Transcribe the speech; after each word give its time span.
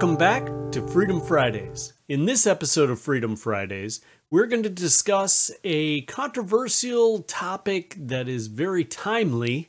Welcome 0.00 0.16
back 0.16 0.46
to 0.72 0.80
Freedom 0.88 1.20
Fridays. 1.20 1.92
In 2.08 2.24
this 2.24 2.46
episode 2.46 2.88
of 2.88 2.98
Freedom 2.98 3.36
Fridays, 3.36 4.00
we're 4.30 4.46
going 4.46 4.62
to 4.62 4.70
discuss 4.70 5.50
a 5.62 6.00
controversial 6.06 7.18
topic 7.18 7.96
that 7.98 8.26
is 8.26 8.46
very 8.46 8.82
timely, 8.82 9.68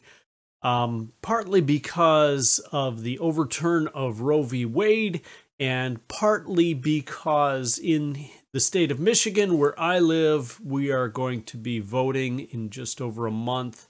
um, 0.61 1.11
partly 1.21 1.59
because 1.59 2.59
of 2.71 3.03
the 3.03 3.19
overturn 3.19 3.89
of 3.89 4.21
Roe 4.21 4.43
v. 4.43 4.65
Wade, 4.65 5.19
and 5.59 6.07
partly 6.07 6.73
because 6.73 7.77
in 7.77 8.29
the 8.53 8.61
state 8.61 8.89
of 8.89 9.01
Michigan, 9.01 9.57
where 9.57 9.77
I 9.77 9.99
live, 9.99 10.61
we 10.63 10.91
are 10.91 11.09
going 11.09 11.43
to 11.43 11.57
be 11.57 11.79
voting 11.79 12.39
in 12.39 12.69
just 12.69 13.01
over 13.01 13.27
a 13.27 13.31
month 13.31 13.89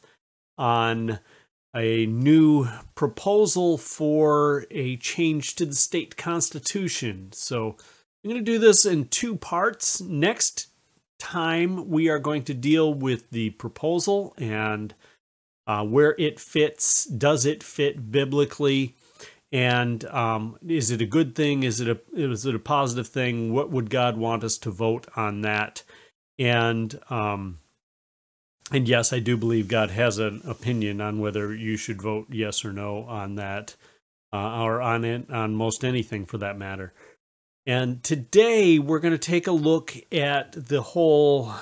on 0.58 1.20
a 1.76 2.06
new 2.06 2.68
proposal 2.96 3.78
for 3.78 4.66
a 4.72 4.98
change 4.98 5.56
to 5.56 5.66
the 5.66 5.76
state 5.76 6.18
constitution. 6.18 7.30
So 7.32 7.76
I'm 8.24 8.30
going 8.30 8.44
to 8.44 8.52
do 8.52 8.60
this 8.60 8.86
in 8.86 9.06
two 9.06 9.36
parts. 9.36 10.02
Next 10.02 10.68
time, 11.18 11.90
we 11.90 12.10
are 12.10 12.20
going 12.20 12.44
to 12.44 12.54
deal 12.54 12.94
with 12.94 13.30
the 13.30 13.52
proposal 13.52 14.34
and 14.38 14.94
uh, 15.68 15.86
where 15.86 16.16
it 16.18 16.40
fits. 16.40 17.06
Does 17.06 17.46
it 17.46 17.64
fit 17.64 18.12
biblically? 18.12 18.96
And 19.52 20.04
um, 20.06 20.58
is 20.68 20.92
it 20.92 21.02
a 21.02 21.06
good 21.06 21.36
thing? 21.36 21.64
Is 21.64 21.82
it 21.82 21.90
a 21.90 22.00
is 22.14 22.46
it 22.46 22.56
a 22.56 22.60
positive 22.60 23.08
thing? 23.08 23.54
What 23.54 23.70
would 23.70 23.90
God 23.90 24.18
want 24.18 24.44
us 24.44 24.58
to 24.60 24.72
vote 24.72 25.08
on 25.16 25.42
that? 25.42 25.84
And 26.40 26.98
um, 27.10 27.60
and 28.72 28.88
yes, 28.88 29.12
I 29.12 29.20
do 29.20 29.38
believe 29.38 29.68
God 29.68 29.92
has 29.92 30.18
an 30.18 30.42
opinion 30.46 31.02
on 31.02 31.20
whether 31.20 31.54
you 31.54 31.78
should 31.78 32.02
vote 32.02 32.28
yes 32.30 32.64
or 32.64 32.72
no 32.72 33.04
on 33.04 33.36
that, 33.36 33.76
uh, 34.34 34.64
or 34.64 34.82
on 34.82 35.04
it, 35.04 35.30
on 35.30 35.56
most 35.56 35.84
anything 35.84 36.26
for 36.26 36.38
that 36.38 36.58
matter. 36.58 36.94
And 37.66 38.02
today 38.04 38.80
we're 38.80 39.00
going 39.00 39.14
to 39.14 39.18
take 39.18 39.46
a 39.46 39.52
look 39.52 39.96
at 40.12 40.54
the 40.54 40.82
whole 40.82 41.54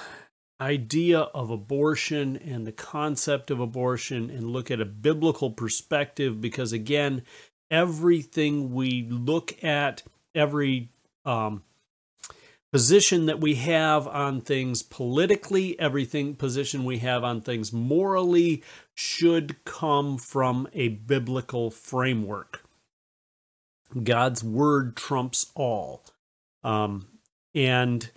idea 0.61 1.19
of 1.19 1.49
abortion 1.49 2.37
and 2.37 2.67
the 2.67 2.71
concept 2.71 3.49
of 3.49 3.59
abortion 3.59 4.29
and 4.29 4.51
look 4.51 4.69
at 4.69 4.81
a 4.81 4.85
biblical 4.85 5.51
perspective 5.51 6.39
because, 6.39 6.71
again, 6.71 7.23
everything 7.71 8.73
we 8.73 9.07
look 9.09 9.63
at, 9.63 10.03
every 10.35 10.89
um, 11.25 11.63
position 12.71 13.25
that 13.25 13.39
we 13.39 13.55
have 13.55 14.07
on 14.07 14.41
things 14.41 14.83
politically, 14.83 15.79
everything 15.79 16.35
position 16.35 16.83
we 16.83 16.99
have 16.99 17.23
on 17.23 17.41
things 17.41 17.73
morally 17.73 18.63
should 18.93 19.63
come 19.65 20.17
from 20.17 20.67
a 20.73 20.89
biblical 20.89 21.71
framework. 21.71 22.63
God's 24.03 24.43
word 24.43 24.95
trumps 24.95 25.51
all. 25.55 26.03
Um, 26.63 27.07
and 27.55 28.09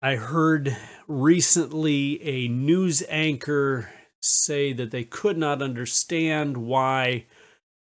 I 0.00 0.16
heard 0.16 0.76
recently 1.06 2.22
a 2.22 2.48
news 2.48 3.02
anchor 3.08 3.90
say 4.20 4.72
that 4.72 4.90
they 4.90 5.04
could 5.04 5.36
not 5.36 5.60
understand 5.60 6.56
why 6.56 7.26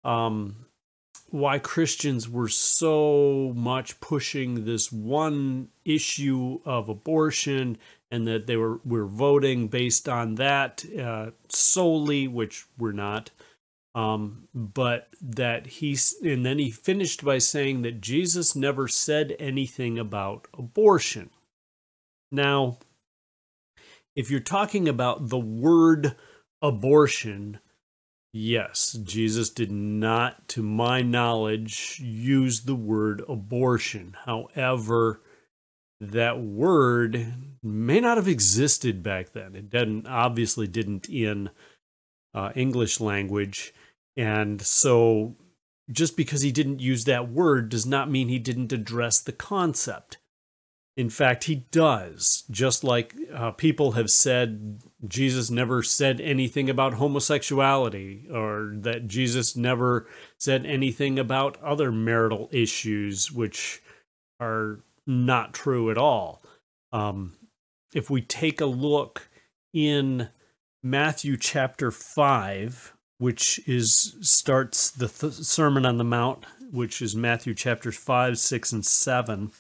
um, 0.05 0.67
why 1.31 1.59
Christians 1.59 2.29
were 2.29 2.49
so 2.49 3.53
much 3.57 4.01
pushing 4.01 4.65
this 4.65 4.93
one 4.93 5.69
issue 5.85 6.61
of 6.65 6.89
abortion 6.89 7.79
and 8.11 8.27
that 8.27 8.47
they 8.47 8.57
were 8.57 8.81
were 8.85 9.07
voting 9.07 9.69
based 9.69 10.09
on 10.09 10.37
that 10.37 10.85
uh, 10.99 11.31
solely, 11.49 12.29
which 12.29 12.65
we're 12.79 12.93
not. 12.93 13.31
Um, 13.95 14.49
but 14.55 15.09
that 15.23 15.67
he's 15.67 16.15
and 16.23 16.45
then 16.45 16.59
he 16.59 16.71
finished 16.71 17.25
by 17.25 17.39
saying 17.39 17.83
that 17.83 18.01
Jesus 18.01 18.55
never 18.55 18.89
said 18.89 19.35
anything 19.39 19.99
about 19.99 20.47
abortion. 20.57 21.31
Now, 22.31 22.79
if 24.15 24.31
you're 24.31 24.41
talking 24.41 24.89
about 24.89 25.31
the 25.31 25.39
word 25.39 26.15
abortion, 26.61 27.59
Yes, 28.39 28.93
Jesus 28.93 29.49
did 29.49 29.71
not, 29.71 30.47
to 30.49 30.63
my 30.63 31.01
knowledge, 31.01 31.99
use 32.05 32.61
the 32.61 32.75
word 32.75 33.23
abortion. 33.27 34.15
However, 34.27 35.23
that 36.03 36.43
word 36.43 37.33
may 37.63 37.99
not 37.99 38.19
have 38.19 38.29
existed 38.29 39.03
back 39.03 39.33
then. 39.33 39.57
It 39.57 39.71
didn't, 39.71 40.07
obviously 40.07 40.67
didn't 40.67 41.09
in 41.09 41.49
uh, 42.35 42.53
English 42.55 43.01
language. 43.01 43.73
And 44.19 44.61
so 44.61 45.37
just 45.91 46.15
because 46.15 46.43
he 46.43 46.53
didn't 46.53 46.81
use 46.81 47.05
that 47.05 47.31
word 47.31 47.71
does 47.71 47.87
not 47.87 48.11
mean 48.11 48.29
he 48.29 48.39
didn't 48.39 48.71
address 48.71 49.19
the 49.19 49.33
concept. 49.33 50.19
In 50.97 51.11
fact, 51.11 51.45
he 51.45 51.67
does. 51.71 52.45
Just 52.51 52.83
like 52.83 53.15
uh, 53.33 53.51
people 53.51 53.93
have 53.93 54.11
said, 54.11 54.81
Jesus 55.07 55.51
never 55.51 55.83
said 55.83 56.21
anything 56.21 56.71
about 56.71 56.95
homosexuality, 56.95 58.27
or 58.33 58.73
that 58.77 59.07
Jesus 59.07 59.57
never 59.57 60.09
said 60.39 60.65
anything 60.65 61.19
about 61.19 61.63
other 61.63 61.93
marital 61.93 62.49
issues, 62.51 63.31
which 63.31 63.83
are 64.41 64.81
not 65.07 65.53
true 65.53 65.91
at 65.91 65.99
all. 65.99 66.43
Um, 66.93 67.35
if 67.95 68.09
we 68.09 68.23
take 68.23 68.61
a 68.61 68.67
look 68.67 69.29
in 69.75 70.31
Matthew 70.83 71.37
chapter 71.37 71.91
5, 71.91 72.95
which 73.19 73.61
is 73.69 74.17
starts 74.23 74.91
the 74.91 75.09
th- 75.09 75.33
Sermon 75.33 75.85
on 75.85 75.99
the 75.99 76.05
Mount, 76.05 76.47
which 76.71 77.03
is 77.03 77.15
Matthew 77.15 77.55
chapters 77.55 77.97
5, 77.97 78.39
6, 78.39 78.73
and 78.73 78.85
7 78.85 79.53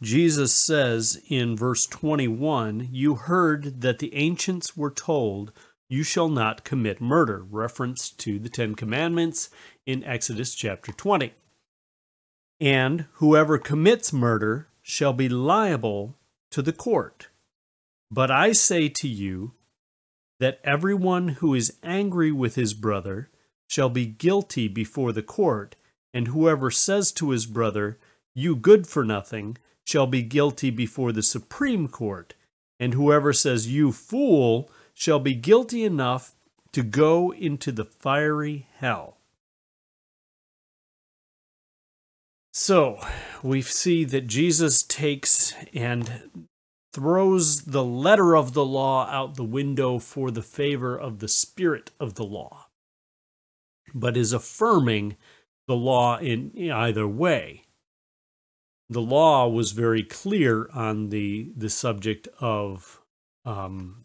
Jesus 0.00 0.54
says 0.54 1.20
in 1.28 1.56
verse 1.56 1.84
21 1.86 2.88
You 2.92 3.16
heard 3.16 3.80
that 3.80 3.98
the 3.98 4.14
ancients 4.14 4.76
were 4.76 4.90
told, 4.90 5.52
You 5.88 6.04
shall 6.04 6.28
not 6.28 6.64
commit 6.64 7.00
murder, 7.00 7.44
reference 7.50 8.10
to 8.10 8.38
the 8.38 8.48
Ten 8.48 8.76
Commandments 8.76 9.50
in 9.86 10.04
Exodus 10.04 10.54
chapter 10.54 10.92
20. 10.92 11.32
And 12.60 13.06
whoever 13.14 13.58
commits 13.58 14.12
murder 14.12 14.68
shall 14.82 15.12
be 15.12 15.28
liable 15.28 16.16
to 16.52 16.62
the 16.62 16.72
court. 16.72 17.28
But 18.10 18.30
I 18.30 18.52
say 18.52 18.88
to 18.88 19.08
you 19.08 19.54
that 20.38 20.60
everyone 20.62 21.28
who 21.28 21.54
is 21.54 21.76
angry 21.82 22.30
with 22.30 22.54
his 22.54 22.72
brother 22.72 23.30
shall 23.68 23.90
be 23.90 24.06
guilty 24.06 24.68
before 24.68 25.12
the 25.12 25.22
court, 25.22 25.74
and 26.14 26.28
whoever 26.28 26.70
says 26.70 27.10
to 27.12 27.30
his 27.30 27.46
brother, 27.46 27.98
You 28.34 28.56
good 28.56 28.86
for 28.86 29.04
nothing, 29.04 29.58
shall 29.88 30.06
be 30.06 30.20
guilty 30.20 30.68
before 30.68 31.12
the 31.12 31.22
Supreme 31.22 31.88
Court, 31.88 32.34
and 32.78 32.92
whoever 32.92 33.32
says, 33.32 33.72
You 33.72 33.90
fool, 33.90 34.70
shall 34.92 35.18
be 35.18 35.34
guilty 35.34 35.82
enough 35.82 36.34
to 36.72 36.82
go 36.82 37.32
into 37.32 37.72
the 37.72 37.86
fiery 37.86 38.66
hell. 38.76 39.16
So 42.52 43.00
we 43.42 43.62
see 43.62 44.04
that 44.04 44.26
Jesus 44.26 44.82
takes 44.82 45.54
and 45.72 46.44
throws 46.92 47.62
the 47.62 47.84
letter 47.84 48.36
of 48.36 48.52
the 48.52 48.66
law 48.66 49.06
out 49.06 49.36
the 49.36 49.42
window 49.42 49.98
for 49.98 50.30
the 50.30 50.42
favor 50.42 50.98
of 50.98 51.20
the 51.20 51.28
spirit 51.28 51.92
of 51.98 52.16
the 52.16 52.26
law, 52.26 52.66
but 53.94 54.18
is 54.18 54.34
affirming 54.34 55.16
the 55.66 55.76
law 55.76 56.18
in 56.18 56.52
either 56.58 57.08
way 57.08 57.62
the 58.90 59.00
law 59.00 59.48
was 59.48 59.72
very 59.72 60.02
clear 60.02 60.68
on 60.72 61.10
the 61.10 61.50
the 61.56 61.68
subject 61.68 62.28
of 62.40 63.00
um, 63.44 64.04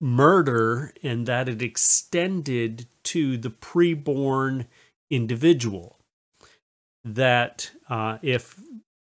murder 0.00 0.92
and 1.02 1.26
that 1.26 1.48
it 1.48 1.62
extended 1.62 2.86
to 3.02 3.36
the 3.36 3.50
preborn 3.50 4.66
individual. 5.10 5.98
That 7.04 7.70
uh, 7.88 8.18
if 8.22 8.58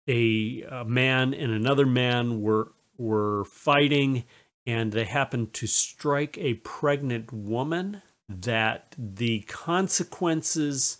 a, 0.08 0.62
a 0.62 0.84
man 0.84 1.34
and 1.34 1.52
another 1.52 1.87
man 1.87 2.40
were 2.40 2.72
were 2.96 3.44
fighting 3.44 4.25
and 4.66 4.93
they 4.93 5.05
happened 5.05 5.52
to 5.55 5.66
strike 5.66 6.37
a 6.38 6.55
pregnant 6.55 7.32
woman, 7.32 8.02
that 8.28 8.94
the 8.99 9.40
consequences 9.40 10.99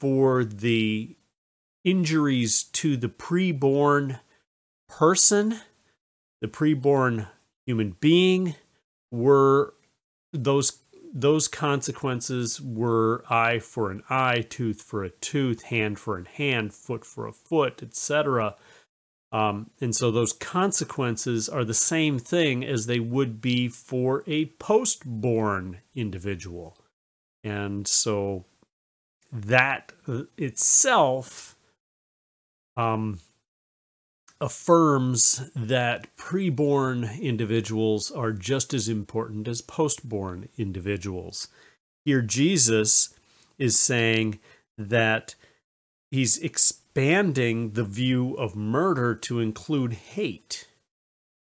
for 0.00 0.44
the 0.44 1.16
injuries 1.86 2.64
to 2.64 2.96
the 2.98 3.08
preborn 3.08 4.20
person, 4.88 5.60
the 6.42 6.48
preborn 6.48 7.28
human 7.64 7.96
being, 8.00 8.56
were 9.10 9.72
those 10.32 10.80
those 11.14 11.48
consequences 11.48 12.60
were 12.60 13.24
eye 13.30 13.58
for 13.58 13.90
an 13.90 14.02
eye, 14.10 14.44
tooth 14.50 14.82
for 14.82 15.02
a 15.02 15.08
tooth, 15.08 15.62
hand 15.62 15.98
for 15.98 16.18
a 16.18 16.28
hand, 16.28 16.74
foot 16.74 17.06
for 17.06 17.26
a 17.26 17.32
foot, 17.32 17.82
etc. 17.82 18.54
Um, 19.32 19.70
and 19.80 19.96
so 19.96 20.10
those 20.10 20.34
consequences 20.34 21.48
are 21.48 21.64
the 21.64 21.72
same 21.72 22.18
thing 22.18 22.64
as 22.64 22.84
they 22.84 23.00
would 23.00 23.40
be 23.40 23.68
for 23.68 24.24
a 24.26 24.46
post-born 24.46 25.78
individual. 25.94 26.76
And 27.42 27.88
so 27.88 28.44
that 29.32 29.92
itself 30.36 31.55
um, 32.76 33.20
affirms 34.40 35.50
that 35.54 36.14
preborn 36.16 37.20
individuals 37.20 38.10
are 38.10 38.32
just 38.32 38.74
as 38.74 38.88
important 38.88 39.48
as 39.48 39.62
postborn 39.62 40.48
individuals. 40.58 41.48
Here, 42.04 42.22
Jesus 42.22 43.14
is 43.58 43.78
saying 43.78 44.38
that 44.76 45.34
he's 46.10 46.38
expanding 46.38 47.72
the 47.72 47.84
view 47.84 48.34
of 48.34 48.54
murder 48.54 49.14
to 49.14 49.40
include 49.40 49.94
hate 49.94 50.68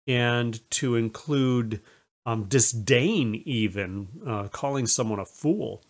and 0.07 0.69
to 0.69 0.95
include 0.95 1.81
um, 2.25 2.45
disdain, 2.45 3.41
even 3.45 4.07
uh, 4.25 4.47
calling 4.49 4.87
someone 4.87 5.19
a 5.19 5.25
fool 5.25 5.81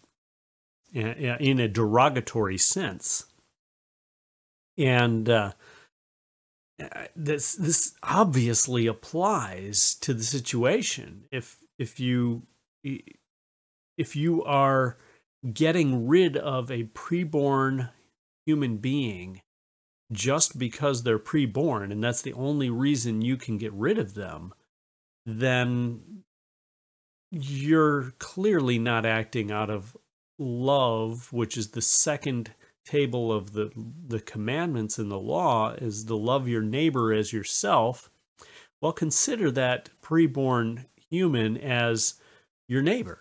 in 0.94 1.60
a 1.60 1.68
derogatory 1.68 2.58
sense. 2.58 3.26
And 4.78 5.30
uh, 5.30 5.52
this 7.16 7.54
this 7.54 7.94
obviously 8.04 8.88
applies 8.88 9.96
to 9.96 10.14
the 10.14 10.24
situation. 10.24 11.26
If 11.32 11.58
if 11.80 12.00
you 12.00 12.44
if 13.98 14.16
you 14.16 14.44
are 14.44 14.98
getting 15.54 16.08
rid 16.08 16.36
of 16.36 16.70
a 16.70 16.84
preborn 16.86 17.92
human 18.46 18.78
being 18.78 19.42
just 20.12 20.60
because 20.60 21.04
they're 21.04 21.20
preborn 21.20 21.92
and 21.92 22.04
that's 22.04 22.22
the 22.22 22.34
only 22.34 22.70
reason 22.70 23.22
you 23.22 23.38
can 23.38 23.58
get 23.58 23.74
rid 23.74 23.98
of 23.98 24.14
them, 24.14 24.54
then 25.26 26.24
you're 27.32 28.14
clearly 28.20 28.78
not 28.78 29.06
acting 29.06 29.52
out 29.52 29.70
of 29.70 29.98
love, 30.38 31.32
which 31.32 31.58
is 31.58 31.70
the 31.70 31.82
second 31.82 32.54
table 32.86 33.32
of 33.32 33.54
the 33.54 33.72
the 34.08 34.20
commandments 34.20 35.00
in 35.00 35.10
the 35.10 35.20
law 35.20 35.72
is 35.72 36.06
to 36.06 36.16
love 36.16 36.48
your 36.48 36.62
neighbor 36.62 37.14
as 37.14 37.34
yourself. 37.34 38.10
Well, 38.82 38.94
consider 38.94 39.52
that 39.52 39.90
preborn 40.02 40.86
human 41.10 41.58
as 41.58 42.16
your 42.68 42.82
neighbor. 42.82 43.20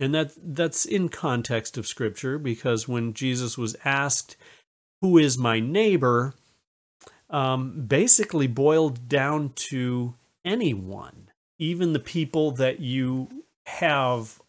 And 0.00 0.14
that 0.14 0.32
that's 0.36 0.84
in 0.84 1.08
context 1.08 1.76
of 1.76 1.86
scripture 1.86 2.38
because 2.38 2.88
when 2.88 3.12
Jesus 3.14 3.58
was 3.58 3.76
asked, 3.84 4.36
"Who 5.02 5.18
is 5.18 5.36
my 5.36 5.60
neighbor?" 5.60 6.34
Um, 7.30 7.86
basically 7.86 8.46
boiled 8.46 9.06
down 9.06 9.52
to 9.70 10.14
anyone, 10.46 11.30
even 11.58 11.92
the 11.92 11.98
people 11.98 12.52
that 12.52 12.80
you 12.80 13.44
have 13.66 14.40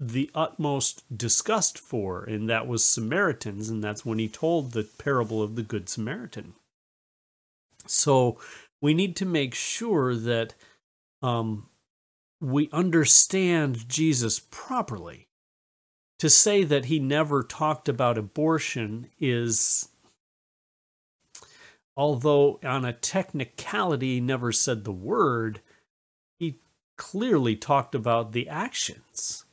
the 0.00 0.30
utmost 0.34 1.02
disgust 1.14 1.78
for, 1.78 2.22
and 2.24 2.48
that 2.48 2.66
was 2.66 2.84
Samaritans, 2.84 3.68
and 3.68 3.82
that's 3.82 4.06
when 4.06 4.18
he 4.18 4.28
told 4.28 4.72
the 4.72 4.84
parable 4.84 5.42
of 5.42 5.56
the 5.56 5.62
Good 5.62 5.88
Samaritan. 5.88 6.54
So 7.86 8.38
we 8.80 8.94
need 8.94 9.16
to 9.16 9.26
make 9.26 9.54
sure 9.54 10.14
that 10.14 10.54
um, 11.20 11.68
we 12.40 12.68
understand 12.72 13.88
Jesus 13.88 14.40
properly. 14.50 15.26
To 16.20 16.28
say 16.28 16.64
that 16.64 16.86
he 16.86 16.98
never 16.98 17.44
talked 17.44 17.88
about 17.88 18.18
abortion 18.18 19.08
is, 19.20 19.88
although 21.96 22.58
on 22.64 22.84
a 22.84 22.92
technicality 22.92 24.14
he 24.14 24.20
never 24.20 24.50
said 24.50 24.82
the 24.82 24.92
word, 24.92 25.60
he 26.40 26.58
clearly 26.96 27.54
talked 27.54 27.94
about 27.94 28.32
the 28.32 28.48
actions 28.48 29.44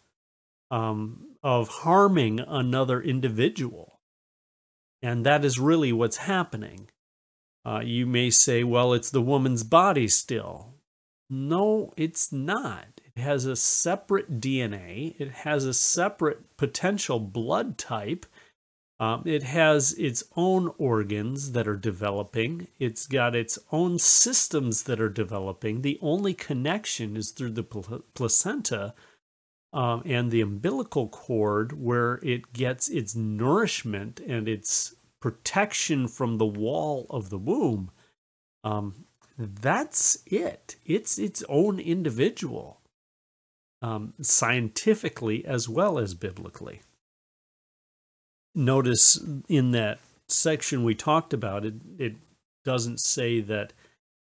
um, 0.71 1.35
of 1.44 1.67
harming 1.69 2.39
another 2.39 3.01
individual. 3.01 4.00
And 5.01 5.25
that 5.25 5.45
is 5.45 5.59
really 5.59 5.94
what's 5.94 6.17
happening. 6.17 6.89
Uh, 7.65 7.81
you 7.83 8.06
may 8.06 8.29
say, 8.29 8.63
well, 8.63 8.94
it's 8.94 9.09
the 9.09 9.21
woman's 9.21 9.63
body 9.63 10.07
still. 10.07 10.75
No, 11.29 11.94
it's 11.97 12.31
not. 12.31 13.01
It 13.15 13.21
has 13.21 13.45
a 13.45 13.56
separate 13.56 14.39
DNA, 14.39 15.15
it 15.19 15.31
has 15.31 15.65
a 15.65 15.73
separate 15.73 16.57
potential 16.57 17.19
blood 17.19 17.77
type. 17.77 18.25
Um, 18.97 19.23
it 19.25 19.44
has 19.44 19.91
its 19.94 20.23
own 20.38 20.71
organs 20.77 21.51
that 21.51 21.68
are 21.68 21.75
developing. 21.75 22.69
It's 22.79 23.07
got 23.07 23.35
its 23.35 23.59
own 23.69 24.00
systems 24.00 24.83
that 24.83 25.01
are 25.01 25.09
developing. 25.09 25.81
The 25.81 26.00
only 26.01 26.33
connection 26.33 27.18
is 27.18 27.31
through 27.31 27.51
the 27.51 27.63
pl- 27.63 28.06
placenta 28.13 28.94
um, 29.75 30.01
and 30.06 30.31
the 30.31 30.39
umbilical 30.39 31.10
cord, 31.10 31.74
where 31.74 32.22
it 32.24 32.54
gets 32.54 32.88
its 32.88 33.13
nourishment 33.13 34.22
and 34.25 34.48
its 34.48 34.95
protection 35.19 36.07
from 36.07 36.38
the 36.38 36.45
wall 36.45 37.06
of 37.10 37.30
the 37.30 37.38
womb. 37.38 37.92
Um, 38.63 39.06
that's 39.38 40.19
it. 40.25 40.77
It's 40.86 41.19
its 41.19 41.44
own 41.50 41.81
individual, 41.81 42.80
um, 43.81 44.13
scientifically 44.22 45.45
as 45.45 45.68
well 45.68 46.00
as 46.00 46.13
biblically. 46.13 46.80
Notice 48.56 49.19
in 49.50 49.71
that 49.71 50.00
section 50.30 50.86
we 50.86 50.95
talked 50.95 51.33
about, 51.33 51.66
it, 51.66 51.74
it 52.00 52.16
doesn't 52.63 53.01
say 53.01 53.42
that 53.42 53.74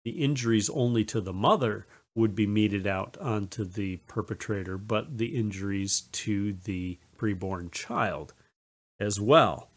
the 0.04 0.24
injuries 0.24 0.68
only 0.72 1.06
to 1.06 1.22
the 1.22 1.32
mother 1.32 1.86
would 2.15 2.36
be 2.36 2.45
meted 2.45 2.86
out 2.86 3.18
onto 3.19 3.63
the 3.65 3.98
perpetrator, 4.07 4.77
but 4.77 5.18
the 5.18 5.36
injuries 5.36 6.01
to 6.12 6.54
the 6.54 7.00
preborn 7.18 7.71
child 7.71 8.33
as 9.00 9.19
well. 9.19 9.69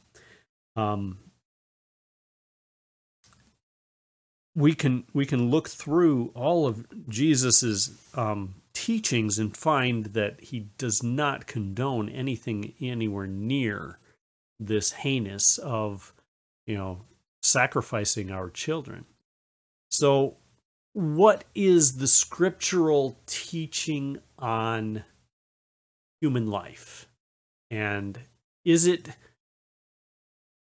Um, 0.75 1.19
we 4.55 4.75
can 4.75 5.05
we 5.13 5.27
can 5.27 5.51
look 5.51 5.69
through 5.69 6.33
all 6.35 6.67
of 6.67 6.87
Jesus's 7.09 7.93
um, 8.15 8.57
teachings 8.73 9.39
and 9.39 9.57
find 9.57 10.07
that 10.07 10.41
he 10.41 10.69
does 10.79 11.03
not 11.03 11.47
condone 11.47 12.09
anything 12.09 12.73
anywhere 12.81 13.27
near 13.27 13.99
this 14.59 14.93
heinous 14.93 15.59
of 15.59 16.15
you 16.67 16.77
know 16.77 17.03
sacrificing 17.43 18.31
our 18.31 18.51
children. 18.51 19.05
So 19.91 20.37
what 20.97 21.45
is 21.55 21.99
the 21.99 22.07
scriptural 22.07 23.19
teaching 23.27 24.19
on 24.39 25.05
human 26.23 26.47
life? 26.47 27.07
And 27.71 28.19
is 28.65 28.87
it 28.87 29.11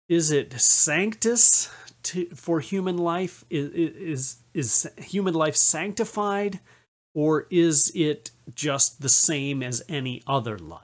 is 0.10 0.30
it 0.30 0.60
sanctus 0.60 1.72
to, 2.04 2.26
for 2.36 2.60
human 2.60 2.98
life? 2.98 3.46
Is, 3.50 3.70
is 3.72 4.38
is 4.54 4.90
human 4.98 5.34
life 5.34 5.56
sanctified 5.56 6.60
or 7.16 7.48
is 7.50 7.90
it 7.96 8.32
just 8.54 9.02
the 9.02 9.10
same 9.10 9.64
as 9.64 9.82
any 9.88 10.24
other 10.28 10.60
life? 10.60 10.82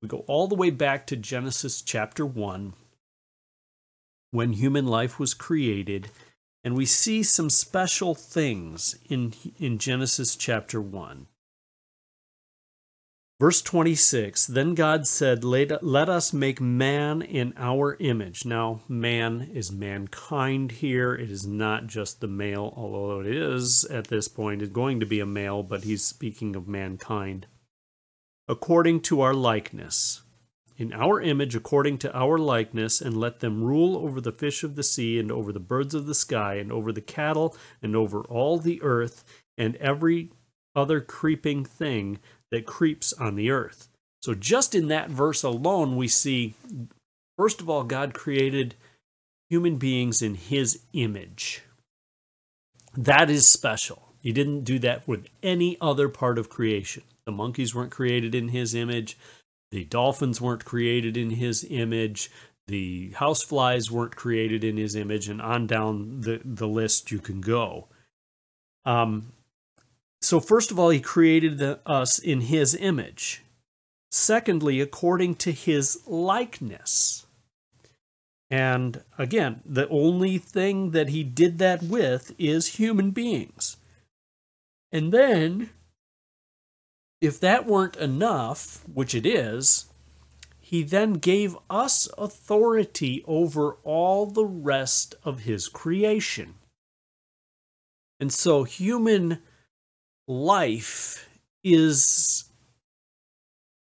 We 0.00 0.08
go 0.08 0.24
all 0.26 0.48
the 0.48 0.54
way 0.54 0.70
back 0.70 1.06
to 1.08 1.16
Genesis 1.16 1.82
chapter 1.82 2.24
1 2.24 2.72
when 4.30 4.54
human 4.54 4.86
life 4.86 5.18
was 5.18 5.34
created 5.34 6.08
and 6.64 6.74
we 6.74 6.86
see 6.86 7.22
some 7.22 7.50
special 7.50 8.14
things 8.14 8.96
in, 9.10 9.34
in 9.58 9.76
Genesis 9.78 10.34
chapter 10.34 10.80
1. 10.80 11.26
Verse 13.38 13.60
26 13.60 14.46
Then 14.46 14.74
God 14.74 15.06
said, 15.06 15.44
Let 15.44 16.08
us 16.08 16.32
make 16.32 16.60
man 16.62 17.20
in 17.20 17.52
our 17.58 17.96
image. 18.00 18.46
Now, 18.46 18.80
man 18.88 19.50
is 19.52 19.70
mankind 19.70 20.72
here. 20.72 21.14
It 21.14 21.30
is 21.30 21.46
not 21.46 21.86
just 21.86 22.20
the 22.20 22.28
male, 22.28 22.72
although 22.74 23.20
it 23.20 23.26
is 23.26 23.84
at 23.84 24.06
this 24.06 24.28
point 24.28 24.62
is 24.62 24.70
going 24.70 25.00
to 25.00 25.06
be 25.06 25.20
a 25.20 25.26
male, 25.26 25.62
but 25.62 25.84
he's 25.84 26.02
speaking 26.02 26.56
of 26.56 26.66
mankind. 26.66 27.46
According 28.48 29.00
to 29.02 29.20
our 29.20 29.34
likeness 29.34 30.22
in 30.76 30.92
our 30.92 31.20
image 31.20 31.54
according 31.54 31.98
to 31.98 32.16
our 32.16 32.38
likeness, 32.38 33.00
and 33.00 33.16
let 33.16 33.40
them 33.40 33.62
rule 33.62 33.96
over 33.96 34.20
the 34.20 34.32
fish 34.32 34.64
of 34.64 34.74
the 34.74 34.82
sea, 34.82 35.18
and 35.18 35.30
over 35.30 35.52
the 35.52 35.60
birds 35.60 35.94
of 35.94 36.06
the 36.06 36.14
sky, 36.14 36.54
and 36.54 36.72
over 36.72 36.92
the 36.92 37.00
cattle, 37.00 37.56
and 37.82 37.94
over 37.94 38.22
all 38.22 38.58
the 38.58 38.82
earth, 38.82 39.24
and 39.56 39.76
every 39.76 40.30
other 40.74 41.00
creeping 41.00 41.64
thing 41.64 42.18
that 42.50 42.66
creeps 42.66 43.12
on 43.12 43.34
the 43.34 43.50
earth. 43.50 43.88
So, 44.22 44.34
just 44.34 44.74
in 44.74 44.88
that 44.88 45.10
verse 45.10 45.42
alone, 45.42 45.96
we 45.96 46.08
see, 46.08 46.54
first 47.36 47.60
of 47.60 47.68
all, 47.68 47.84
God 47.84 48.14
created 48.14 48.74
human 49.50 49.76
beings 49.76 50.22
in 50.22 50.34
his 50.34 50.80
image. 50.92 51.62
That 52.96 53.28
is 53.28 53.46
special. 53.46 54.14
He 54.20 54.32
didn't 54.32 54.64
do 54.64 54.78
that 54.78 55.06
with 55.06 55.26
any 55.42 55.76
other 55.80 56.08
part 56.08 56.38
of 56.38 56.48
creation. 56.48 57.02
The 57.26 57.32
monkeys 57.32 57.74
weren't 57.74 57.90
created 57.90 58.34
in 58.34 58.48
his 58.48 58.74
image. 58.74 59.18
The 59.74 59.84
dolphins 59.86 60.40
weren't 60.40 60.64
created 60.64 61.16
in 61.16 61.30
his 61.30 61.66
image. 61.68 62.30
The 62.68 63.10
houseflies 63.16 63.90
weren't 63.90 64.14
created 64.14 64.62
in 64.62 64.76
his 64.76 64.94
image, 64.94 65.28
and 65.28 65.42
on 65.42 65.66
down 65.66 66.20
the, 66.20 66.40
the 66.44 66.68
list 66.68 67.10
you 67.10 67.18
can 67.18 67.40
go. 67.40 67.88
Um, 68.84 69.32
so, 70.22 70.38
first 70.38 70.70
of 70.70 70.78
all, 70.78 70.90
he 70.90 71.00
created 71.00 71.58
the, 71.58 71.80
us 71.84 72.20
in 72.20 72.42
his 72.42 72.76
image. 72.76 73.42
Secondly, 74.12 74.80
according 74.80 75.34
to 75.36 75.50
his 75.50 75.98
likeness. 76.06 77.26
And 78.48 79.02
again, 79.18 79.60
the 79.66 79.88
only 79.88 80.38
thing 80.38 80.92
that 80.92 81.08
he 81.08 81.24
did 81.24 81.58
that 81.58 81.82
with 81.82 82.32
is 82.38 82.78
human 82.78 83.10
beings. 83.10 83.76
And 84.92 85.10
then, 85.10 85.70
if 87.24 87.40
that 87.40 87.66
weren't 87.66 87.96
enough, 87.96 88.84
which 88.92 89.14
it 89.14 89.24
is, 89.24 89.86
he 90.60 90.82
then 90.82 91.14
gave 91.14 91.56
us 91.70 92.08
authority 92.18 93.24
over 93.26 93.74
all 93.84 94.26
the 94.26 94.44
rest 94.44 95.14
of 95.24 95.40
his 95.40 95.68
creation. 95.68 96.54
And 98.20 98.32
so, 98.32 98.64
human 98.64 99.40
life 100.26 101.28
is 101.62 102.44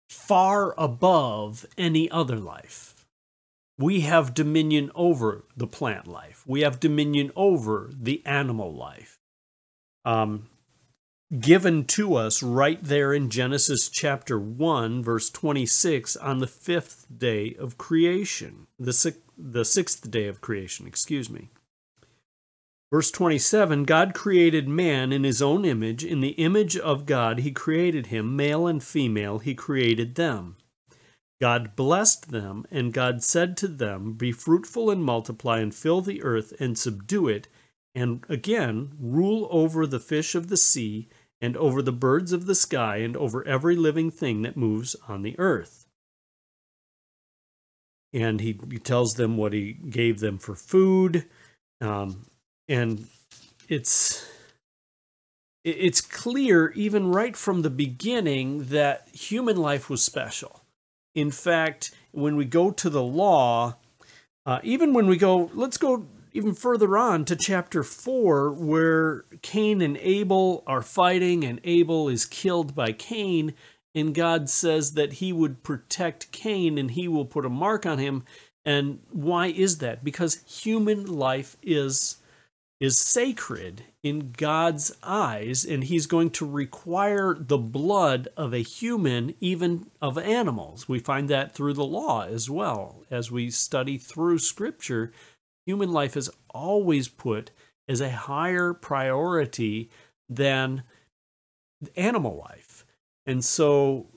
far 0.09 0.73
above 0.77 1.65
any 1.77 2.09
other 2.09 2.37
life. 2.37 3.05
We 3.77 4.01
have 4.01 4.33
dominion 4.33 4.91
over 4.95 5.43
the 5.55 5.67
plant 5.67 6.07
life. 6.07 6.43
We 6.47 6.61
have 6.61 6.79
dominion 6.79 7.31
over 7.35 7.91
the 7.93 8.21
animal 8.25 8.73
life. 8.73 9.19
Um, 10.05 10.47
given 11.39 11.85
to 11.85 12.15
us 12.15 12.43
right 12.43 12.81
there 12.83 13.13
in 13.13 13.29
Genesis 13.29 13.89
chapter 13.89 14.39
1, 14.39 15.03
verse 15.03 15.29
26, 15.29 16.15
on 16.17 16.39
the 16.39 16.47
fifth 16.47 17.07
day 17.15 17.55
of 17.59 17.77
creation, 17.77 18.67
the, 18.77 18.93
sixth, 18.93 19.21
the 19.37 19.65
sixth 19.65 20.09
day 20.09 20.27
of 20.27 20.41
creation, 20.41 20.87
excuse 20.87 21.29
me. 21.29 21.49
Verse 22.91 23.11
27 23.11 23.83
God 23.83 24.13
created 24.13 24.67
man 24.67 25.11
in 25.11 25.23
his 25.23 25.41
own 25.41 25.65
image. 25.65 26.05
In 26.05 26.21
the 26.21 26.29
image 26.29 26.77
of 26.77 27.05
God, 27.05 27.39
he 27.39 27.51
created 27.51 28.07
him, 28.07 28.35
male 28.35 28.67
and 28.67 28.81
female, 28.81 29.39
he 29.39 29.55
created 29.55 30.15
them. 30.15 30.55
God 31.41 31.75
blessed 31.75 32.31
them, 32.31 32.65
and 32.71 32.93
God 32.93 33.21
said 33.21 33.57
to 33.57 33.67
them, 33.67 34.13
Be 34.13 34.31
fruitful 34.31 34.89
and 34.89 35.03
multiply, 35.03 35.59
and 35.59 35.75
fill 35.75 36.01
the 36.01 36.23
earth 36.23 36.53
and 36.59 36.77
subdue 36.77 37.27
it, 37.27 37.49
and 37.93 38.23
again 38.29 38.91
rule 38.99 39.47
over 39.51 39.85
the 39.85 39.99
fish 39.99 40.35
of 40.35 40.47
the 40.47 40.57
sea, 40.57 41.09
and 41.41 41.55
over 41.57 41.81
the 41.81 41.91
birds 41.91 42.31
of 42.31 42.45
the 42.45 42.55
sky, 42.55 42.97
and 42.97 43.15
over 43.17 43.45
every 43.47 43.75
living 43.75 44.09
thing 44.11 44.41
that 44.41 44.57
moves 44.57 44.95
on 45.07 45.21
the 45.21 45.37
earth. 45.39 45.85
And 48.13 48.39
he, 48.39 48.59
he 48.69 48.79
tells 48.79 49.15
them 49.15 49.35
what 49.35 49.51
he 49.51 49.73
gave 49.73 50.19
them 50.19 50.37
for 50.37 50.55
food. 50.55 51.25
Um, 51.81 52.25
and 52.67 53.07
it's 53.67 54.25
it's 55.65 55.99
clear 55.99 56.69
even 56.71 57.07
right 57.09 57.35
from 57.35 57.63
the 57.63 57.71
beginning 57.71 58.65
that 58.65 59.07
human 59.11 59.57
life 59.57 59.89
was 59.89 60.03
special. 60.03 60.61
In 61.15 61.31
fact, 61.31 61.91
when 62.11 62.35
we 62.35 62.45
go 62.45 62.69
to 62.69 62.89
the 62.89 63.01
law, 63.01 63.77
uh, 64.45 64.59
even 64.61 64.93
when 64.93 65.07
we 65.07 65.17
go, 65.17 65.49
let's 65.55 65.77
go 65.77 66.05
even 66.35 66.53
further 66.53 66.97
on 66.97 67.23
to 67.25 67.35
chapter 67.35 67.81
4, 67.81 68.51
where 68.51 69.23
Cain 69.41 69.81
and 69.81 69.97
Abel 69.97 70.63
are 70.67 70.81
fighting, 70.81 71.45
and 71.45 71.61
Abel 71.63 72.09
is 72.09 72.25
killed 72.25 72.75
by 72.75 72.91
Cain, 72.91 73.53
and 73.95 74.13
God 74.13 74.49
says 74.49 74.93
that 74.93 75.13
he 75.13 75.31
would 75.31 75.63
protect 75.63 76.31
Cain 76.33 76.77
and 76.77 76.91
he 76.91 77.07
will 77.07 77.23
put 77.23 77.45
a 77.45 77.49
mark 77.49 77.85
on 77.85 77.97
him. 77.97 78.25
And 78.65 78.99
why 79.11 79.47
is 79.47 79.77
that? 79.77 80.03
Because 80.03 80.43
human 80.45 81.05
life 81.05 81.55
is 81.63 82.17
is 82.81 82.97
sacred 82.97 83.83
in 84.03 84.31
God's 84.31 84.95
eyes, 85.01 85.63
and 85.63 85.83
He's 85.85 86.07
going 86.07 86.29
to 86.31 86.45
require 86.45 87.33
the 87.33 87.57
blood 87.57 88.27
of 88.35 88.53
a 88.53 88.61
human, 88.61 89.33
even 89.39 89.87
of 90.01 90.17
animals. 90.17 90.87
We 90.87 90.99
find 90.99 91.29
that 91.29 91.55
through 91.55 91.73
the 91.73 91.85
law 91.85 92.25
as 92.25 92.49
well. 92.49 93.03
As 93.09 93.31
we 93.31 93.49
study 93.49 93.97
through 93.97 94.39
Scripture, 94.39 95.13
human 95.65 95.91
life 95.91 96.15
is 96.15 96.29
always 96.49 97.07
put 97.07 97.51
as 97.87 98.01
a 98.01 98.11
higher 98.11 98.73
priority 98.73 99.89
than 100.29 100.83
animal 101.95 102.37
life. 102.37 102.85
And 103.25 103.43
so, 103.43 104.07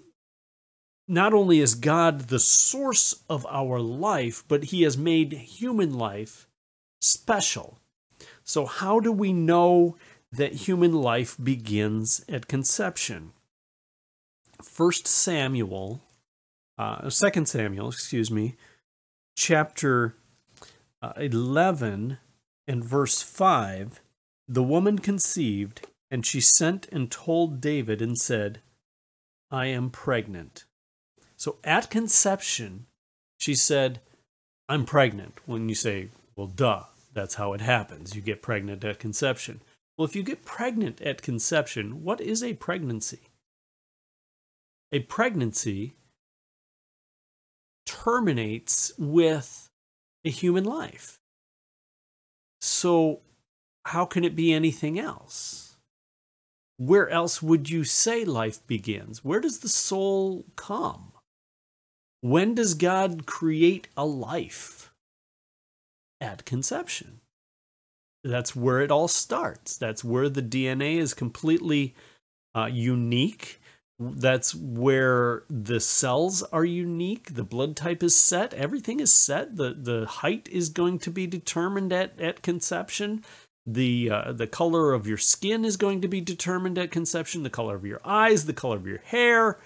not 1.07 1.33
only 1.33 1.61
is 1.61 1.75
God 1.75 2.28
the 2.28 2.38
source 2.38 3.23
of 3.28 3.47
our 3.47 3.81
life, 3.81 4.45
but 4.49 4.64
He 4.64 4.83
has 4.83 4.97
made 4.97 5.33
human 5.33 5.95
life 5.95 6.47
special 7.00 7.78
so, 8.49 8.64
how 8.64 8.99
do 8.99 9.12
we 9.12 9.35
know 9.35 9.99
that 10.33 10.67
human 10.67 10.95
life 10.95 11.37
begins 11.43 12.25
at 12.31 12.49
conception? 12.49 13.33
First 14.62 15.07
Samuel, 15.07 16.00
uh, 16.78 17.11
Second 17.11 17.47
Samuel, 17.47 17.88
excuse 17.88 18.31
me, 18.31 18.57
chapter 19.37 20.14
uh, 21.02 21.12
11 21.17 22.19
and 22.67 22.85
verse 22.85 23.23
5 23.23 24.00
the 24.49 24.62
woman 24.62 24.99
conceived, 24.99 25.87
and 26.11 26.25
she 26.25 26.40
sent 26.40 26.88
and 26.88 27.11
told 27.11 27.61
David 27.61 28.00
and 28.00 28.19
said, 28.19 28.61
I 29.50 29.67
am 29.67 29.90
pregnant. 29.90 30.64
So 31.37 31.59
at 31.62 31.90
conception, 31.90 32.87
she 33.37 33.55
said, 33.55 34.00
I'm 34.69 34.87
pregnant. 34.87 35.38
When 35.45 35.69
you 35.69 35.75
say, 35.75 36.09
well, 36.35 36.47
duh, 36.47 36.85
that's 37.12 37.35
how 37.35 37.52
it 37.52 37.61
happens. 37.61 38.17
You 38.17 38.23
get 38.23 38.40
pregnant 38.40 38.85
at 38.85 38.99
conception. 38.99 39.61
Well, 39.97 40.07
if 40.07 40.17
you 40.17 40.23
get 40.23 40.45
pregnant 40.47 41.02
at 41.02 41.23
conception, 41.23 42.02
what 42.02 42.21
is 42.21 42.43
a 42.43 42.55
pregnancy? 42.55 43.21
A 44.93 45.00
pregnancy 45.00 45.95
terminates 47.85 48.93
with 48.97 49.68
a 50.29 50.31
human 50.31 50.65
life. 50.65 51.19
So, 52.61 53.21
how 53.87 54.05
can 54.05 54.25
it 54.25 54.37
be 54.37 54.53
anything 54.53 54.99
else? 54.99 55.77
Where 56.77 57.09
else 57.09 57.43
would 57.43 57.69
you 57.69 57.83
say 57.83 58.25
life 58.25 58.65
begins? 58.67 59.25
Where 59.25 59.41
does 59.41 59.59
the 59.61 59.69
soul 59.69 60.45
come? 60.55 61.13
When 62.21 62.55
does 62.55 62.75
God 62.75 63.27
create 63.27 63.89
a 63.97 64.05
life? 64.05 64.89
at 66.21 66.45
conception. 66.45 67.21
That's 68.25 68.55
where 68.55 68.81
it 68.81 68.91
all 68.91 69.09
starts. 69.09 69.77
That's 69.77 70.03
where 70.03 70.29
the 70.29 70.43
DNA 70.43 70.97
is 70.97 71.15
completely 71.15 71.95
uh, 72.55 72.69
unique. 72.73 73.58
That's 74.00 74.55
where 74.55 75.43
the 75.50 75.81
cells 75.81 76.45
are 76.45 76.64
unique. 76.64 77.35
The 77.35 77.43
blood 77.43 77.75
type 77.75 78.02
is 78.02 78.14
set. 78.14 78.55
Everything 78.55 79.00
is 79.00 79.12
set. 79.12 79.57
The 79.57 79.75
the 79.75 80.07
height 80.07 80.49
is 80.52 80.69
going 80.69 81.00
to 81.00 81.11
be 81.11 81.26
determined 81.26 81.93
at, 81.93 82.19
at 82.21 82.43
conception. 82.43 83.25
The 83.67 84.09
uh, 84.11 84.33
the 84.33 84.47
color 84.47 84.93
of 84.93 85.09
your 85.09 85.19
skin 85.19 85.64
is 85.64 85.76
going 85.76 86.00
to 86.02 86.09
be 86.09 86.21
determined 86.21 86.78
at 86.78 86.93
conception. 86.93 87.43
The 87.43 87.50
color 87.50 87.75
of 87.75 87.85
your 87.85 88.00
eyes, 88.05 88.47
the 88.47 88.52
color 88.52 88.76
of 88.76 88.87
your 88.87 88.99
hair. 88.99 89.59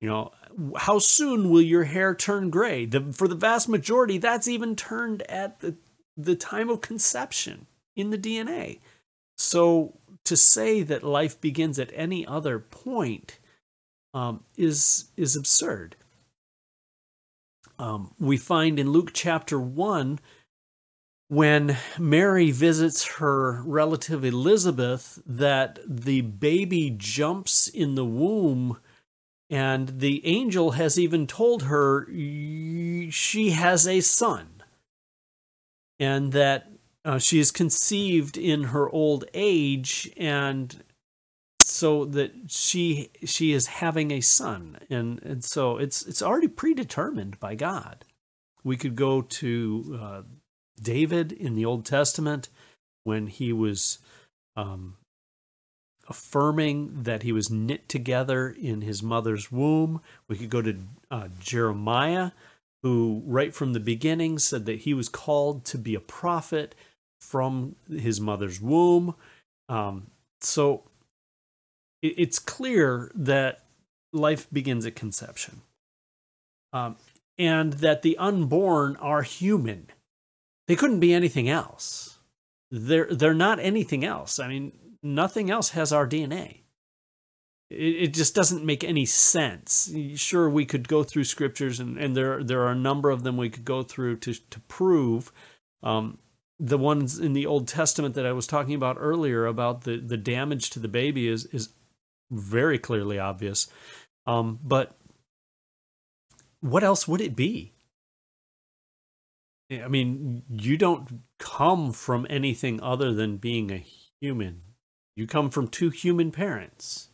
You 0.00 0.08
know, 0.08 0.32
how 0.76 1.00
soon 1.00 1.50
will 1.50 1.60
your 1.60 1.84
hair 1.84 2.14
turn 2.14 2.48
gray? 2.48 2.86
The, 2.86 3.12
for 3.12 3.28
the 3.28 3.34
vast 3.34 3.68
majority, 3.68 4.18
that's 4.18 4.48
even 4.48 4.76
turned 4.76 5.22
at 5.22 5.60
the 5.60 5.74
the 6.16 6.36
time 6.36 6.70
of 6.70 6.80
conception 6.80 7.66
in 7.96 8.10
the 8.10 8.18
DNA. 8.18 8.78
So 9.36 9.94
to 10.24 10.36
say 10.36 10.84
that 10.84 11.02
life 11.02 11.40
begins 11.40 11.80
at 11.80 11.90
any 11.92 12.24
other 12.24 12.60
point 12.60 13.39
um, 14.14 14.44
is 14.56 15.10
is 15.16 15.36
absurd. 15.36 15.96
Um, 17.78 18.14
we 18.18 18.36
find 18.36 18.78
in 18.78 18.90
Luke 18.90 19.10
chapter 19.14 19.58
one 19.58 20.20
when 21.28 21.76
Mary 21.98 22.50
visits 22.50 23.16
her 23.18 23.62
relative 23.62 24.24
Elizabeth 24.24 25.22
that 25.24 25.78
the 25.86 26.22
baby 26.22 26.90
jumps 26.90 27.68
in 27.68 27.94
the 27.94 28.04
womb. 28.04 28.78
And 29.48 30.00
the 30.00 30.24
angel 30.26 30.72
has 30.72 30.96
even 30.96 31.26
told 31.26 31.64
her 31.64 32.06
she 32.08 33.50
has 33.50 33.86
a 33.86 34.00
son 34.00 34.62
and 35.98 36.32
that 36.32 36.70
uh, 37.04 37.18
she 37.18 37.40
is 37.40 37.50
conceived 37.50 38.36
in 38.36 38.64
her 38.64 38.88
old 38.90 39.24
age 39.34 40.10
and 40.16 40.84
so 41.80 42.04
that 42.04 42.32
she 42.48 43.10
she 43.24 43.52
is 43.52 43.66
having 43.66 44.10
a 44.10 44.20
son 44.20 44.78
and 44.90 45.20
and 45.22 45.42
so 45.42 45.78
it's 45.78 46.06
it's 46.06 46.22
already 46.22 46.48
predetermined 46.48 47.40
by 47.40 47.54
God 47.54 48.04
we 48.62 48.76
could 48.76 48.96
go 48.96 49.22
to 49.22 49.98
uh, 50.00 50.22
David 50.80 51.32
in 51.32 51.54
the 51.54 51.64
Old 51.64 51.84
Testament 51.84 52.48
when 53.04 53.26
he 53.26 53.52
was 53.52 53.98
um, 54.56 54.96
affirming 56.08 57.04
that 57.04 57.22
he 57.22 57.32
was 57.32 57.50
knit 57.50 57.88
together 57.88 58.50
in 58.50 58.82
his 58.82 59.02
mother's 59.02 59.50
womb. 59.50 60.00
We 60.28 60.36
could 60.36 60.50
go 60.50 60.62
to 60.62 60.76
uh, 61.10 61.28
Jeremiah 61.38 62.32
who, 62.82 63.22
right 63.26 63.54
from 63.54 63.72
the 63.72 63.80
beginning, 63.80 64.38
said 64.38 64.64
that 64.66 64.80
he 64.80 64.94
was 64.94 65.08
called 65.08 65.64
to 65.66 65.78
be 65.78 65.94
a 65.94 66.00
prophet 66.00 66.74
from 67.20 67.76
his 67.90 68.20
mother's 68.20 68.60
womb. 68.60 69.14
Um, 69.68 70.06
so 70.40 70.84
it's 72.02 72.38
clear 72.38 73.10
that 73.14 73.64
life 74.12 74.48
begins 74.52 74.86
at 74.86 74.96
conception. 74.96 75.62
um, 76.72 76.96
and 77.38 77.74
that 77.74 78.02
the 78.02 78.18
unborn 78.18 78.96
are 78.98 79.22
human. 79.22 79.88
They 80.68 80.76
couldn't 80.76 81.00
be 81.00 81.14
anything 81.14 81.48
else. 81.48 82.18
They're 82.70 83.06
they're 83.14 83.34
not 83.34 83.60
anything 83.60 84.04
else. 84.04 84.38
I 84.40 84.48
mean, 84.48 84.72
nothing 85.02 85.50
else 85.50 85.70
has 85.70 85.92
our 85.92 86.08
DNA. 86.08 86.58
It, 87.70 87.76
it 88.04 88.14
just 88.14 88.34
doesn't 88.34 88.64
make 88.64 88.84
any 88.84 89.06
sense. 89.06 89.94
Sure, 90.16 90.50
we 90.50 90.64
could 90.66 90.88
go 90.88 91.04
through 91.04 91.24
scriptures, 91.24 91.80
and, 91.80 91.98
and 91.98 92.16
there 92.16 92.42
there 92.44 92.62
are 92.62 92.72
a 92.72 92.76
number 92.76 93.10
of 93.10 93.22
them 93.24 93.36
we 93.36 93.50
could 93.50 93.64
go 93.64 93.82
through 93.82 94.18
to 94.18 94.34
to 94.34 94.60
prove. 94.62 95.32
Um, 95.82 96.18
the 96.60 96.78
ones 96.78 97.18
in 97.18 97.32
the 97.34 97.46
Old 97.46 97.68
Testament 97.68 98.14
that 98.16 98.26
I 98.26 98.32
was 98.32 98.46
talking 98.46 98.74
about 98.74 98.96
earlier 99.00 99.46
about 99.46 99.82
the, 99.82 99.98
the 99.98 100.18
damage 100.18 100.70
to 100.70 100.80
the 100.80 100.88
baby 100.88 101.28
is 101.28 101.46
is 101.46 101.70
very 102.30 102.78
clearly 102.78 103.18
obvious. 103.18 103.68
Um, 104.26 104.58
but 104.62 104.96
what 106.60 106.84
else 106.84 107.08
would 107.08 107.20
it 107.20 107.34
be? 107.34 107.72
I 109.70 109.88
mean, 109.88 110.42
you 110.50 110.76
don't 110.76 111.22
come 111.38 111.92
from 111.92 112.26
anything 112.28 112.82
other 112.82 113.12
than 113.12 113.36
being 113.36 113.70
a 113.70 113.84
human. 114.20 114.62
You 115.16 115.26
come 115.26 115.50
from 115.50 115.68
two 115.68 115.90
human 115.90 116.32
parents. 116.32 117.08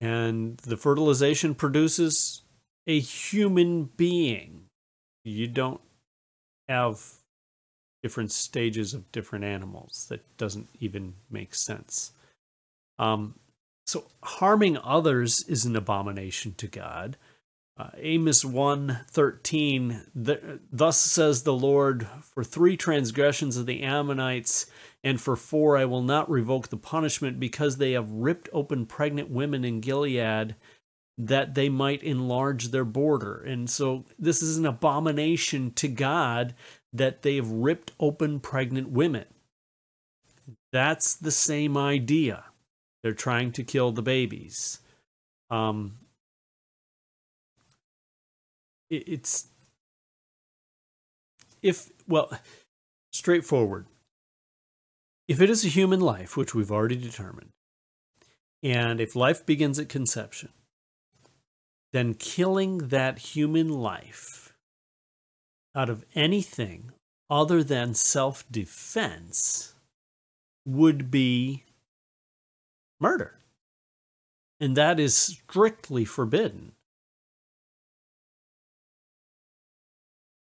And 0.00 0.58
the 0.58 0.76
fertilization 0.76 1.54
produces 1.54 2.42
a 2.86 2.98
human 2.98 3.84
being. 3.96 4.64
You 5.24 5.46
don't 5.46 5.80
have 6.68 7.00
different 8.02 8.32
stages 8.32 8.94
of 8.94 9.10
different 9.12 9.44
animals. 9.44 10.06
That 10.10 10.36
doesn't 10.36 10.68
even 10.80 11.14
make 11.30 11.54
sense. 11.54 12.12
Um, 12.98 13.36
so 13.86 14.04
harming 14.22 14.78
others 14.78 15.42
is 15.48 15.64
an 15.64 15.76
abomination 15.76 16.54
to 16.54 16.66
God. 16.66 17.16
Uh, 17.76 17.90
Amos 17.96 18.44
1:13 18.44 20.60
Thus 20.70 20.98
says 20.98 21.42
the 21.42 21.54
Lord 21.54 22.06
for 22.22 22.44
three 22.44 22.76
transgressions 22.76 23.56
of 23.56 23.66
the 23.66 23.82
Ammonites 23.82 24.66
and 25.02 25.20
for 25.20 25.36
four 25.36 25.76
I 25.76 25.84
will 25.84 26.02
not 26.02 26.30
revoke 26.30 26.68
the 26.68 26.76
punishment 26.76 27.40
because 27.40 27.76
they 27.76 27.92
have 27.92 28.10
ripped 28.10 28.48
open 28.52 28.86
pregnant 28.86 29.30
women 29.30 29.64
in 29.64 29.80
Gilead 29.80 30.54
that 31.18 31.54
they 31.54 31.68
might 31.68 32.02
enlarge 32.02 32.68
their 32.68 32.84
border. 32.84 33.36
And 33.36 33.68
so 33.68 34.04
this 34.18 34.42
is 34.42 34.58
an 34.58 34.66
abomination 34.66 35.72
to 35.72 35.88
God 35.88 36.54
that 36.92 37.22
they've 37.22 37.46
ripped 37.46 37.92
open 37.98 38.40
pregnant 38.40 38.90
women. 38.90 39.24
That's 40.72 41.14
the 41.14 41.30
same 41.30 41.76
idea. 41.76 42.44
They're 43.02 43.12
trying 43.12 43.52
to 43.52 43.64
kill 43.64 43.92
the 43.92 44.02
babies. 44.02 44.80
Um, 45.50 45.98
it, 48.90 49.08
it's 49.08 49.48
if 51.62 51.90
well, 52.06 52.30
straightforward. 53.12 53.86
If 55.28 55.40
it 55.40 55.50
is 55.50 55.64
a 55.64 55.68
human 55.68 56.00
life, 56.00 56.36
which 56.36 56.54
we've 56.54 56.72
already 56.72 56.96
determined, 56.96 57.50
and 58.62 59.00
if 59.00 59.16
life 59.16 59.44
begins 59.46 59.78
at 59.78 59.88
conception, 59.88 60.50
then 61.92 62.14
killing 62.14 62.88
that 62.88 63.18
human 63.18 63.68
life 63.68 64.52
out 65.74 65.88
of 65.88 66.04
anything 66.14 66.92
other 67.30 67.62
than 67.62 67.94
self 67.94 68.44
defense 68.50 69.74
would 70.66 71.10
be 71.10 71.64
murder. 73.02 73.34
And 74.60 74.76
that 74.76 75.00
is 75.00 75.16
strictly 75.16 76.04
forbidden. 76.04 76.72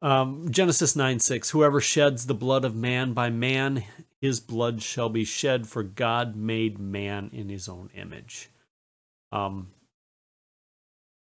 Um, 0.02 0.50
Genesis 0.50 0.96
9 0.96 1.20
6 1.20 1.50
Whoever 1.50 1.80
sheds 1.80 2.26
the 2.26 2.34
blood 2.34 2.64
of 2.64 2.74
man 2.74 3.12
by 3.12 3.30
man, 3.30 3.84
his 4.20 4.40
blood 4.40 4.82
shall 4.82 5.08
be 5.08 5.24
shed, 5.24 5.66
for 5.66 5.82
God 5.82 6.36
made 6.36 6.78
man 6.78 7.30
in 7.32 7.48
his 7.48 7.68
own 7.68 7.90
image. 7.94 8.50
Um, 9.32 9.68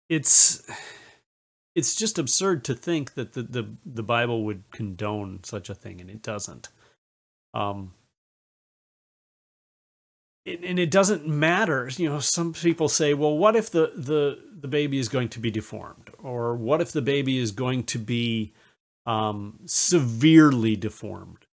it's 0.08 0.68
it's 1.74 1.94
just 1.94 2.18
absurd 2.18 2.64
to 2.64 2.74
think 2.74 3.14
that 3.14 3.32
the, 3.32 3.42
the, 3.42 3.68
the 3.86 4.02
Bible 4.02 4.44
would 4.44 4.64
condone 4.72 5.40
such 5.44 5.70
a 5.70 5.74
thing, 5.74 6.00
and 6.00 6.10
it 6.10 6.22
doesn't. 6.22 6.68
Um, 7.54 7.94
and 10.46 10.78
it 10.78 10.90
doesn't 10.90 11.26
matter. 11.26 11.90
You 11.96 12.08
know, 12.08 12.18
some 12.20 12.52
people 12.52 12.88
say, 12.88 13.14
"Well, 13.14 13.36
what 13.36 13.56
if 13.56 13.70
the 13.70 13.92
the 13.96 14.38
the 14.60 14.68
baby 14.68 14.98
is 14.98 15.08
going 15.08 15.28
to 15.30 15.40
be 15.40 15.50
deformed, 15.50 16.10
or 16.18 16.54
what 16.54 16.80
if 16.80 16.92
the 16.92 17.02
baby 17.02 17.38
is 17.38 17.52
going 17.52 17.84
to 17.84 17.98
be 17.98 18.52
um, 19.06 19.60
severely 19.66 20.76
deformed?" 20.76 21.46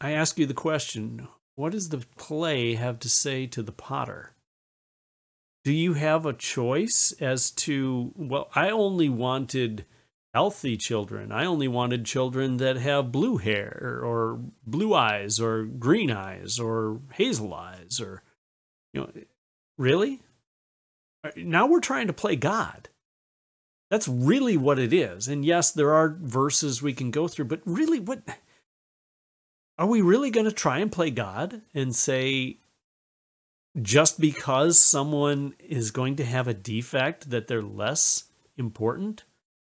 I 0.00 0.12
ask 0.12 0.38
you 0.38 0.46
the 0.46 0.54
question: 0.54 1.28
What 1.54 1.72
does 1.72 1.90
the 1.90 2.04
clay 2.16 2.74
have 2.74 2.98
to 3.00 3.08
say 3.08 3.46
to 3.46 3.62
the 3.62 3.72
potter? 3.72 4.34
Do 5.64 5.72
you 5.72 5.94
have 5.94 6.26
a 6.26 6.32
choice 6.32 7.12
as 7.20 7.50
to? 7.52 8.12
Well, 8.16 8.50
I 8.54 8.70
only 8.70 9.08
wanted 9.08 9.84
healthy 10.34 10.76
children. 10.76 11.32
I 11.32 11.44
only 11.44 11.68
wanted 11.68 12.04
children 12.04 12.58
that 12.58 12.76
have 12.76 13.12
blue 13.12 13.38
hair 13.38 14.00
or 14.02 14.40
blue 14.66 14.94
eyes 14.94 15.40
or 15.40 15.64
green 15.64 16.10
eyes 16.10 16.58
or 16.58 17.00
hazel 17.14 17.54
eyes 17.54 18.00
or, 18.00 18.22
you 18.92 19.00
know, 19.00 19.10
really? 19.76 20.20
Uh, 21.24 21.30
now 21.36 21.66
we're 21.66 21.80
trying 21.80 22.06
to 22.06 22.12
play 22.12 22.36
God. 22.36 22.88
That's 23.90 24.06
really 24.06 24.56
what 24.56 24.78
it 24.78 24.92
is. 24.92 25.28
And 25.28 25.44
yes, 25.44 25.72
there 25.72 25.94
are 25.94 26.16
verses 26.20 26.82
we 26.82 26.92
can 26.92 27.10
go 27.10 27.26
through, 27.26 27.46
but 27.46 27.62
really, 27.64 27.98
what 27.98 28.20
are 29.78 29.86
we 29.86 30.02
really 30.02 30.30
going 30.30 30.46
to 30.46 30.52
try 30.52 30.78
and 30.78 30.92
play 30.92 31.10
God 31.10 31.62
and 31.72 31.96
say, 31.96 32.58
just 33.80 34.20
because 34.20 34.80
someone 34.80 35.54
is 35.58 35.90
going 35.90 36.16
to 36.16 36.24
have 36.24 36.48
a 36.48 36.54
defect 36.54 37.30
that 37.30 37.46
they're 37.46 37.62
less 37.62 38.24
important? 38.58 39.24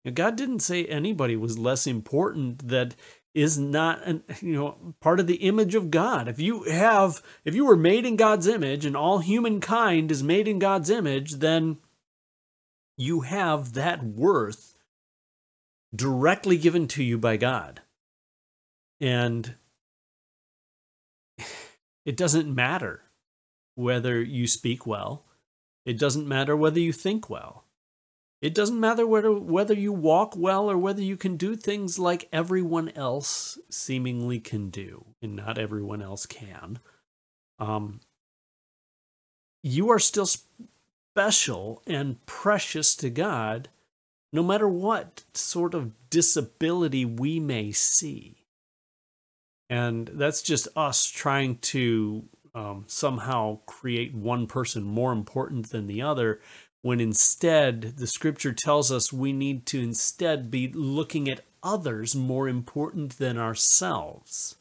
God 0.08 0.36
didn't 0.36 0.60
say 0.60 0.86
anybody 0.86 1.36
was 1.36 1.58
less 1.58 1.86
important 1.86 2.68
that 2.68 2.94
is 3.34 3.58
not 3.58 4.04
an 4.04 4.24
you 4.40 4.54
know 4.54 4.94
part 5.00 5.20
of 5.20 5.26
the 5.26 5.36
image 5.36 5.74
of 5.74 5.90
God. 5.90 6.26
If 6.28 6.40
you 6.40 6.64
have 6.64 7.22
if 7.44 7.54
you 7.54 7.66
were 7.66 7.76
made 7.76 8.06
in 8.06 8.16
God's 8.16 8.46
image 8.46 8.84
and 8.84 8.96
all 8.96 9.18
humankind 9.18 10.10
is 10.10 10.22
made 10.22 10.48
in 10.48 10.58
God's 10.58 10.90
image, 10.90 11.34
then 11.34 11.78
you 12.96 13.20
have 13.20 13.74
that 13.74 14.02
worth 14.02 14.74
directly 15.94 16.56
given 16.56 16.86
to 16.88 17.02
you 17.02 17.18
by 17.18 17.36
God. 17.36 17.80
And 19.00 19.54
it 22.04 22.16
doesn't 22.16 22.54
matter 22.54 23.02
whether 23.74 24.20
you 24.20 24.46
speak 24.46 24.86
well. 24.86 25.24
It 25.86 25.98
doesn't 25.98 26.28
matter 26.28 26.56
whether 26.56 26.80
you 26.80 26.92
think 26.92 27.30
well. 27.30 27.64
It 28.40 28.54
doesn't 28.54 28.80
matter 28.80 29.06
whether, 29.06 29.32
whether 29.32 29.74
you 29.74 29.92
walk 29.92 30.34
well 30.34 30.70
or 30.70 30.78
whether 30.78 31.02
you 31.02 31.16
can 31.16 31.36
do 31.36 31.56
things 31.56 31.98
like 31.98 32.28
everyone 32.32 32.88
else 32.90 33.58
seemingly 33.68 34.40
can 34.40 34.70
do, 34.70 35.04
and 35.20 35.36
not 35.36 35.58
everyone 35.58 36.00
else 36.00 36.24
can. 36.24 36.78
Um, 37.58 38.00
you 39.62 39.90
are 39.90 39.98
still 39.98 40.28
special 41.14 41.82
and 41.86 42.24
precious 42.24 42.96
to 42.96 43.10
God, 43.10 43.68
no 44.32 44.42
matter 44.42 44.68
what 44.68 45.24
sort 45.34 45.74
of 45.74 45.92
disability 46.08 47.04
we 47.04 47.38
may 47.38 47.72
see. 47.72 48.46
And 49.68 50.08
that's 50.14 50.40
just 50.40 50.66
us 50.74 51.06
trying 51.06 51.58
to 51.58 52.24
um, 52.54 52.84
somehow 52.86 53.58
create 53.66 54.14
one 54.14 54.46
person 54.46 54.82
more 54.82 55.12
important 55.12 55.70
than 55.70 55.86
the 55.86 56.02
other 56.02 56.40
when 56.82 57.00
instead 57.00 57.96
the 57.96 58.06
scripture 58.06 58.52
tells 58.52 58.90
us 58.90 59.12
we 59.12 59.32
need 59.32 59.66
to 59.66 59.82
instead 59.82 60.50
be 60.50 60.68
looking 60.68 61.28
at 61.28 61.44
others 61.62 62.16
more 62.16 62.48
important 62.48 63.18
than 63.18 63.36
ourselves. 63.36 64.56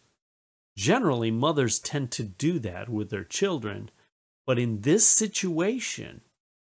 Generally, 0.78 1.32
mothers 1.32 1.80
tend 1.80 2.12
to 2.12 2.24
do 2.24 2.60
that 2.60 2.90
with 2.90 3.10
their 3.10 3.24
children, 3.24 3.90
but 4.46 4.60
in 4.60 4.82
this 4.82 5.06
situation, 5.06 6.22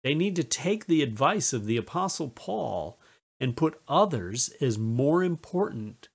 they 0.03 0.13
need 0.13 0.35
to 0.35 0.43
take 0.43 0.85
the 0.85 1.01
advice 1.01 1.53
of 1.53 1.65
the 1.65 1.77
Apostle 1.77 2.29
Paul 2.29 2.99
and 3.39 3.57
put 3.57 3.81
others 3.87 4.51
as 4.61 4.77
more 4.77 5.23
important 5.23 6.07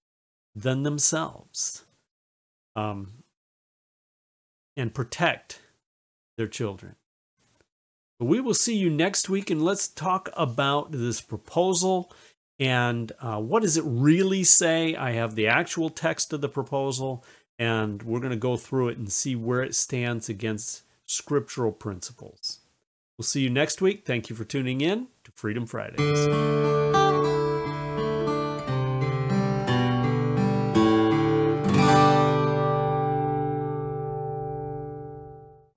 than 0.54 0.82
themselves 0.82 1.84
um, 2.76 3.24
and 4.76 4.94
protect 4.94 5.60
their 6.36 6.48
children. 6.48 6.94
We 8.20 8.38
will 8.38 8.54
see 8.54 8.76
you 8.76 8.90
next 8.90 9.30
week, 9.30 9.50
and 9.50 9.62
let's 9.62 9.88
talk 9.88 10.28
about 10.34 10.92
this 10.92 11.22
proposal 11.22 12.12
and 12.58 13.10
uh, 13.20 13.40
what 13.40 13.62
does 13.62 13.78
it 13.78 13.84
really 13.86 14.44
say. 14.44 14.94
I 14.94 15.12
have 15.12 15.34
the 15.34 15.46
actual 15.46 15.88
text 15.88 16.34
of 16.34 16.42
the 16.42 16.48
proposal, 16.48 17.24
and 17.58 18.02
we're 18.02 18.20
going 18.20 18.30
to 18.30 18.36
go 18.36 18.58
through 18.58 18.88
it 18.88 18.98
and 18.98 19.10
see 19.10 19.34
where 19.34 19.62
it 19.62 19.74
stands 19.74 20.28
against 20.28 20.82
scriptural 21.06 21.72
principles. 21.72 22.58
We'll 23.16 23.24
see 23.24 23.40
you 23.40 23.50
next 23.50 23.80
week. 23.80 24.04
Thank 24.04 24.28
you 24.28 24.36
for 24.36 24.44
tuning 24.44 24.82
in 24.82 25.08
to 25.24 25.32
Freedom 25.32 25.64
Fridays. 25.64 26.26